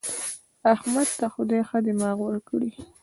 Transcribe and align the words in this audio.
احمد 0.73 1.07
ته 1.19 1.25
خدای 1.33 1.61
ښه 1.69 1.79
دماغ 1.85 2.17
ورکړی 2.23 2.69
دی. 2.75 2.81